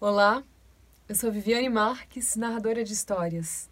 Olá, 0.00 0.44
eu 1.08 1.14
sou 1.16 1.32
Viviane 1.32 1.68
Marques, 1.68 2.36
narradora 2.36 2.84
de 2.84 2.92
histórias. 2.92 3.68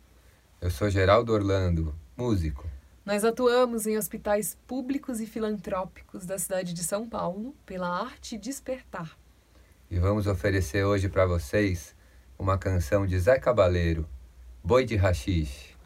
Eu 0.60 0.72
sou 0.72 0.90
Geraldo 0.90 1.32
Orlando, 1.32 1.94
músico. 2.16 2.68
Nós 3.04 3.24
atuamos 3.24 3.86
em 3.86 3.96
hospitais 3.96 4.58
públicos 4.66 5.20
e 5.20 5.26
filantrópicos 5.26 6.26
da 6.26 6.36
cidade 6.36 6.72
de 6.72 6.82
São 6.82 7.08
Paulo 7.08 7.54
pela 7.64 7.88
arte 7.88 8.36
despertar. 8.36 9.16
E 9.88 10.00
vamos 10.00 10.26
oferecer 10.26 10.82
hoje 10.82 11.08
para 11.08 11.26
vocês 11.26 11.94
uma 12.36 12.58
canção 12.58 13.06
de 13.06 13.16
Zé 13.20 13.38
Cabaleiro, 13.38 14.04
Boi 14.64 14.84
de 14.84 14.96
Rachixe. 14.96 15.76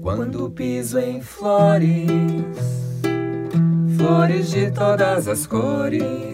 Quando 0.00 0.50
piso 0.50 0.98
em 0.98 1.20
flores, 1.20 2.08
flores 3.98 4.50
de 4.50 4.70
todas 4.70 5.28
as 5.28 5.46
cores 5.46 6.31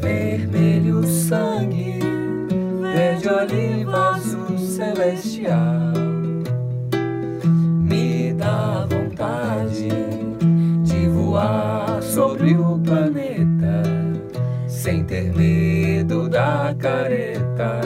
vermelho 0.00 1.02
sangue, 1.06 1.98
verde 2.80 3.28
oliva 3.28 4.10
azul 4.10 4.58
celestial. 4.58 5.92
Me 7.88 8.32
dá 8.34 8.86
vontade 8.88 9.88
de 10.84 11.08
voar 11.08 12.02
sobre 12.02 12.54
o 12.56 12.78
planeta, 12.78 13.82
sem 14.66 15.04
ter 15.04 15.32
medo 15.34 16.28
da 16.28 16.74
careta 16.78 17.80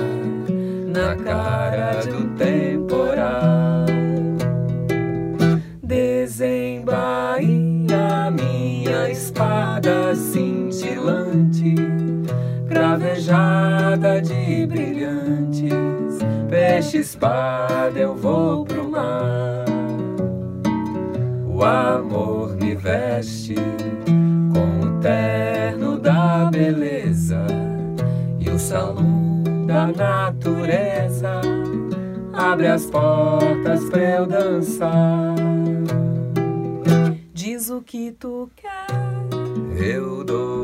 na 0.87 1.17
cara 1.17 2.01
do 2.05 2.32
cintilante 10.93 11.75
cravejada 12.69 14.21
de 14.21 14.67
brilhantes, 14.67 15.73
peixe 16.49 16.99
espada 16.99 17.99
eu 17.99 18.15
vou 18.15 18.65
pro 18.65 18.91
mar. 18.91 19.65
O 21.47 21.63
amor 21.63 22.57
me 22.57 22.75
veste 22.75 23.55
com 24.53 24.87
o 24.87 25.01
terno 25.01 25.99
da 25.99 26.51
beleza 26.51 27.45
e 28.39 28.49
o 28.51 28.59
salão 28.59 29.43
da 29.67 29.87
natureza 29.87 31.41
abre 32.33 32.67
as 32.67 32.87
portas 32.87 33.85
pra 33.91 34.03
eu 34.03 34.27
dançar. 34.27 35.35
Diz 37.33 37.71
o 37.71 37.83
que 37.83 38.13
tu 38.13 38.51
quer, 38.57 38.87
Eu 39.77 40.25
dou, 40.25 40.62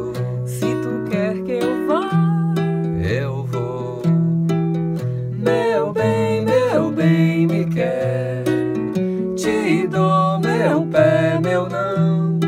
meu 10.68 10.82
pé, 10.86 11.40
meu 11.42 11.66
não. 11.66 12.38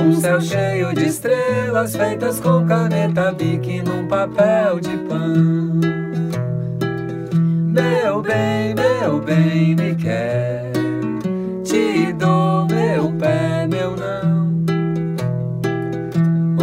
Um 0.00 0.14
céu 0.14 0.40
cheio 0.40 0.94
de 0.94 1.06
estrelas 1.06 1.94
feitas 1.94 2.40
com 2.40 2.66
caneta 2.66 3.32
bique 3.32 3.82
num 3.82 4.08
papel 4.08 4.80
de 4.80 4.96
pão. 5.08 5.80
Meu 7.68 8.22
bem, 8.22 8.74
meu 8.74 9.20
bem, 9.20 9.74
me 9.74 9.94
quer. 9.94 10.72
Te 11.64 12.12
dou 12.14 12.66
meu 12.66 13.12
pé, 13.18 13.66
meu 13.66 13.94
não. 13.94 14.52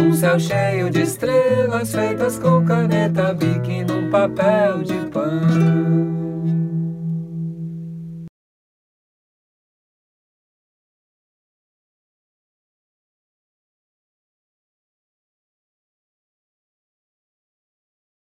Um 0.02 0.12
céu 0.12 0.38
cheio 0.40 0.90
de 0.90 1.02
estrelas 1.02 1.92
feitas 1.92 2.38
com 2.38 2.64
caneta 2.64 3.32
bique 3.34 3.84
num 3.84 4.10
papel 4.10 4.82
de 4.82 4.98